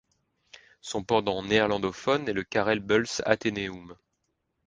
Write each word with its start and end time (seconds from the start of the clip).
Son 0.81 1.03
pendant 1.03 1.43
néerlandophone 1.43 2.27
est 2.27 2.33
le 2.33 2.43
Karel 2.43 2.79
Buls 2.79 3.21
Atheneum. 3.23 3.95